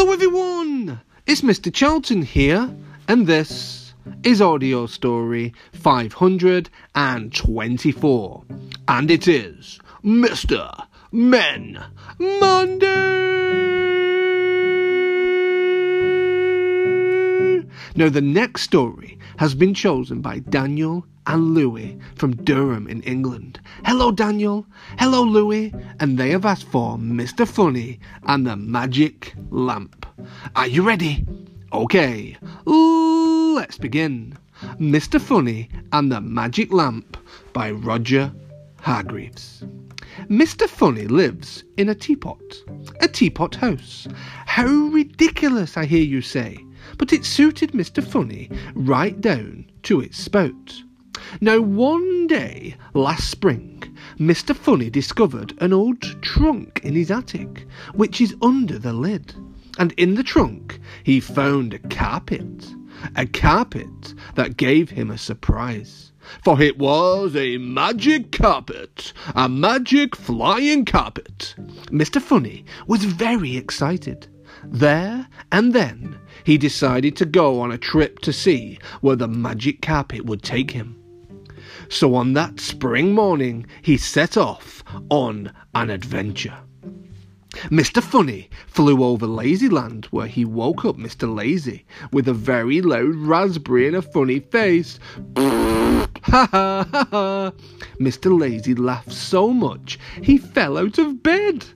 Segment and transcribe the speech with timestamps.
[0.00, 1.02] Hello, everyone!
[1.26, 1.70] It's Mr.
[1.70, 2.74] Charlton here,
[3.06, 8.44] and this is Audio Story 524.
[8.88, 10.86] And it is Mr.
[11.12, 11.84] Men
[12.18, 13.99] Monday!
[17.96, 23.60] Now, the next story has been chosen by Daniel and Louis from Durham in England.
[23.84, 24.66] Hello, Daniel.
[24.98, 25.72] Hello, Louis.
[26.00, 27.46] And they have asked for Mr.
[27.46, 30.06] Funny and the Magic Lamp.
[30.56, 31.26] Are you ready?
[31.72, 34.36] Okay, let's begin.
[34.78, 35.20] Mr.
[35.20, 37.16] Funny and the Magic Lamp
[37.52, 38.32] by Roger
[38.80, 39.64] Hargreaves.
[40.28, 40.68] Mr.
[40.68, 42.40] Funny lives in a teapot,
[43.00, 44.08] a teapot house.
[44.46, 46.58] How ridiculous, I hear you say,
[47.00, 48.04] but it suited Mr.
[48.04, 50.82] Funny right down to its spout.
[51.40, 53.82] Now, one day last spring,
[54.18, 54.54] Mr.
[54.54, 59.34] Funny discovered an old trunk in his attic, which is under the lid.
[59.78, 62.70] And in the trunk, he found a carpet.
[63.16, 66.12] A carpet that gave him a surprise.
[66.44, 71.54] For it was a magic carpet, a magic flying carpet.
[71.86, 72.20] Mr.
[72.20, 74.26] Funny was very excited.
[74.62, 76.09] There and then
[76.44, 80.70] he decided to go on a trip to see where the magic carpet would take
[80.70, 80.96] him.
[81.88, 86.56] So on that spring morning, he set off on an adventure.
[87.64, 88.00] Mr.
[88.00, 91.32] Funny flew over Lazyland, where he woke up Mr.
[91.32, 95.00] Lazy with a very loud raspberry and a funny face.
[95.36, 97.52] ha ha ha ha!
[97.98, 98.38] Mr.
[98.38, 101.66] Lazy laughed so much he fell out of bed.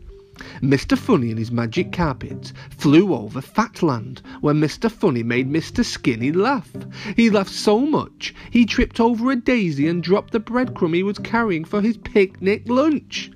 [0.61, 0.97] Mr.
[0.97, 4.91] Funny and his magic carpet flew over Fatland, where Mr.
[4.91, 5.85] Funny made Mr.
[5.85, 6.71] Skinny laugh.
[7.17, 11.19] He laughed so much he tripped over a daisy and dropped the breadcrumb he was
[11.19, 13.31] carrying for his picnic lunch.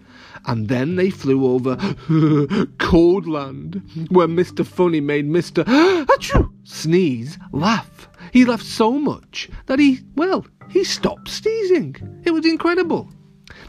[0.46, 1.77] And then they flew over
[2.78, 4.64] Coldland, where Mr.
[4.64, 5.64] Funny made Mr.
[6.06, 6.50] Achoo!
[6.64, 8.08] sneeze laugh.
[8.33, 11.96] He laughed so much that he, well, he stopped sneezing.
[12.24, 13.11] It was incredible.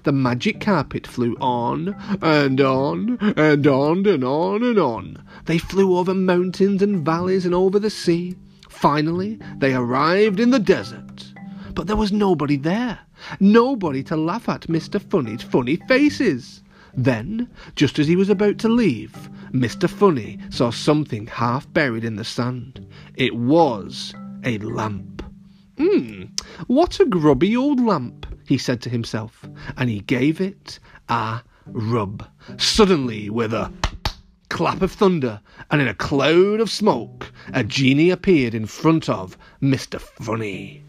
[0.04, 5.24] The magic carpet flew on and on and on and on and on.
[5.46, 8.36] They flew over mountains and valleys and over the sea.
[8.70, 11.34] Finally, they arrived in the desert.
[11.74, 13.00] But there was nobody there.
[13.40, 15.02] Nobody to laugh at Mr.
[15.02, 16.64] Funny's funny faces.
[16.94, 19.90] Then, just as he was about to leave, Mr.
[19.90, 22.88] Funny saw something half buried in the sand.
[23.16, 25.24] It was a lamp.
[25.78, 26.24] Hmm,
[26.68, 32.28] what a grubby old lamp, he said to himself, and he gave it a rub.
[32.58, 33.72] Suddenly, with a
[34.50, 35.40] clap of thunder
[35.70, 40.02] and in a cloud of smoke, a genie appeared in front of Mr.
[40.02, 40.84] Funny.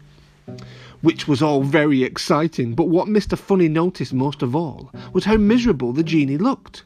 [1.01, 3.37] Which was all very exciting, but what Mr.
[3.37, 6.83] Funny noticed most of all was how miserable the genie looked.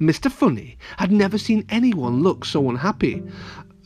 [0.00, 0.28] Mr.
[0.28, 3.22] Funny had never seen anyone look so unhappy.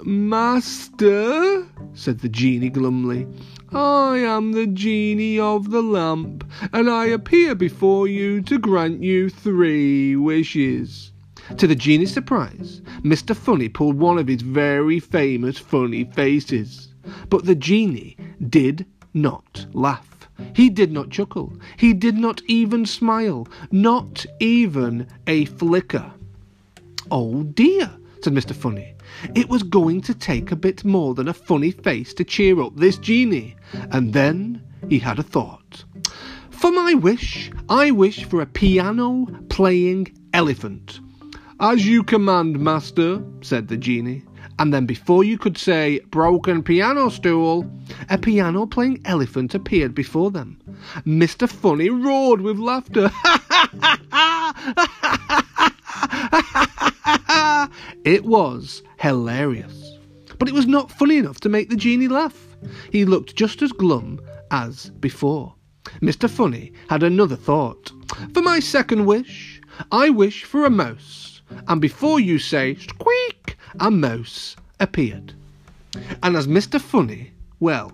[0.04, 3.26] Master, said the genie glumly,
[3.70, 9.28] I am the genie of the lamp, and I appear before you to grant you
[9.28, 11.12] three wishes.
[11.56, 13.36] To the genie's surprise, Mr.
[13.36, 16.94] Funny pulled one of his very famous funny faces.
[17.28, 18.16] But the genie
[18.48, 20.28] did not laugh.
[20.54, 21.52] He did not chuckle.
[21.76, 23.46] He did not even smile.
[23.70, 26.12] Not even a flicker.
[27.10, 27.90] Oh dear,
[28.22, 28.54] said Mr.
[28.54, 28.94] Funny.
[29.34, 32.76] It was going to take a bit more than a funny face to cheer up
[32.76, 33.56] this genie.
[33.90, 35.84] And then he had a thought.
[36.50, 41.00] For my wish, I wish for a piano playing elephant.
[41.58, 44.24] As you command, master, said the genie.
[44.58, 47.70] And then before you could say broken piano stool,
[48.10, 50.58] a piano playing elephant appeared before them.
[51.06, 51.48] Mr.
[51.48, 53.10] Funny roared with laughter.
[58.04, 59.98] It was hilarious.
[60.38, 62.56] But it was not funny enough to make the genie laugh.
[62.90, 65.54] He looked just as glum as before.
[66.00, 66.28] Mr.
[66.28, 67.92] Funny had another thought.
[68.32, 69.60] For my second wish,
[69.92, 71.42] I wish for a mouse.
[71.68, 75.34] And before you say squeak, a mouse appeared.
[76.22, 76.80] And as Mr.
[76.80, 77.92] Funny, well,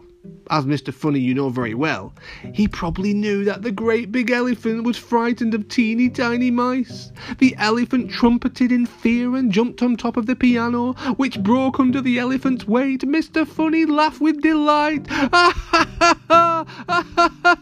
[0.51, 0.93] as Mr.
[0.93, 2.13] Funny you know very well,
[2.53, 7.11] he probably knew that the great big elephant was frightened of teeny tiny mice.
[7.39, 12.01] The elephant trumpeted in fear and jumped on top of the piano, which broke under
[12.01, 13.01] the elephant's weight.
[13.03, 13.47] Mr.
[13.47, 15.07] Funny laughed with delight.
[15.09, 16.67] Ha ha ha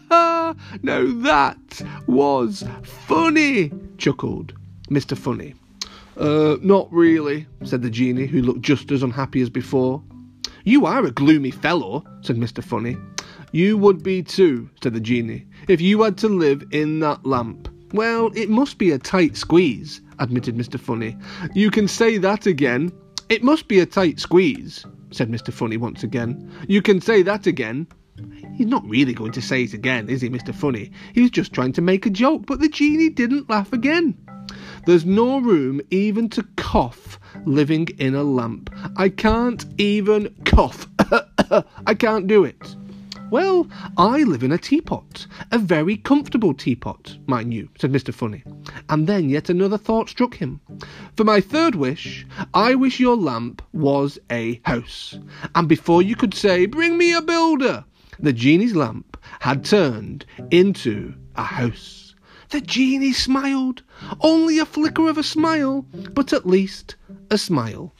[0.09, 4.53] ha Now that was funny, chuckled
[4.89, 5.17] Mr.
[5.17, 5.55] Funny.
[6.17, 10.01] Uh, not really, said the genie, who looked just as unhappy as before.
[10.67, 12.63] You are a gloomy fellow, said Mr.
[12.63, 12.97] Funny.
[13.51, 17.69] You would be too, said the genie, if you had to live in that lamp.
[17.93, 20.79] Well, it must be a tight squeeze, admitted Mr.
[20.79, 21.15] Funny.
[21.53, 22.91] You can say that again.
[23.29, 25.53] It must be a tight squeeze, said Mr.
[25.53, 26.51] Funny once again.
[26.67, 27.85] You can say that again.
[28.55, 30.53] He's not really going to say it again, is he, Mr.
[30.53, 30.91] Funny?
[31.13, 34.17] He was just trying to make a joke, but the genie didn't laugh again.
[34.85, 38.69] There's no room even to cough living in a lamp.
[38.95, 40.87] I can't even cough.
[41.87, 42.75] I can't do it.
[43.31, 43.67] Well,
[43.97, 48.13] I live in a teapot, a very comfortable teapot, mind you, said Mr.
[48.13, 48.43] Funny.
[48.87, 50.61] And then yet another thought struck him.
[51.17, 55.17] For my third wish, I wish your lamp was a house.
[55.55, 57.83] And before you could say, Bring me a builder,
[58.19, 62.04] the genie's lamp had turned into a house.
[62.55, 63.83] The genie smiled.
[64.21, 66.95] Only a flicker of a smile, but at least
[67.29, 67.93] a smile.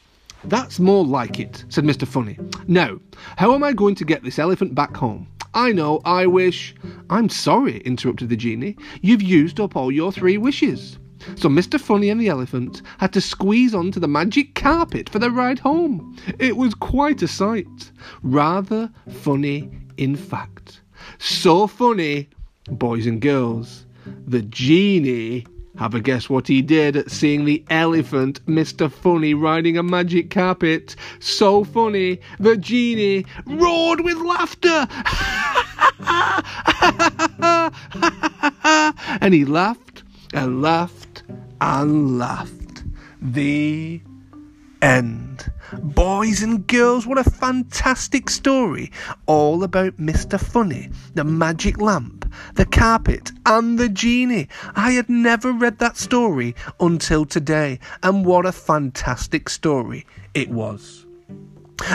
[0.46, 2.08] That's more like it, said Mr.
[2.08, 2.40] Funny.
[2.66, 3.02] Now,
[3.36, 5.28] how am I going to get this elephant back home?
[5.54, 6.74] I know, I wish.
[7.10, 8.78] I'm sorry, interrupted the genie.
[9.02, 11.00] You've used up all your three wishes.
[11.36, 11.78] So Mr.
[11.78, 16.16] Funny and the elephant had to squeeze onto the magic carpet for the ride home.
[16.40, 17.92] It was quite a sight.
[18.24, 20.80] Rather funny, in fact.
[21.18, 22.30] So funny,
[22.70, 23.86] boys and girls,
[24.28, 25.46] the genie
[25.78, 28.90] have a guess what he did at seeing the elephant, Mr.
[28.92, 30.96] Funny, riding a magic carpet?
[31.20, 34.88] So funny, the genie roared with laughter.
[39.22, 40.04] and he laughed
[40.34, 41.24] and laughed
[41.60, 42.84] and laughed.
[43.22, 44.02] The
[44.82, 45.52] end.
[45.74, 48.92] Boys and girls, what a fantastic story!
[49.26, 50.40] All about Mr.
[50.40, 52.25] Funny, the magic lamp,
[52.56, 54.48] the carpet, and the genie.
[54.76, 61.06] I had never read that story until today, and what a fantastic story it was.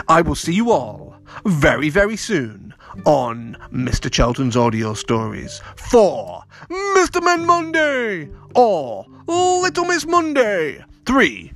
[0.09, 4.11] I will see you all very, very soon on Mr.
[4.11, 7.23] Charlton's audio stories for Mr.
[7.23, 10.85] Men Monday or Little Miss Monday.
[11.07, 11.53] Three,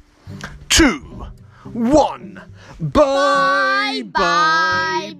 [0.69, 1.27] two,
[1.73, 2.43] one.
[2.81, 5.15] Bye bye.